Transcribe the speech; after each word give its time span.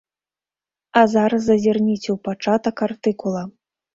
А 1.01 1.03
зараз 1.13 1.41
зазірніце 1.49 2.03
ў 2.13 2.17
пачатак 2.27 2.75
артыкула. 2.87 3.41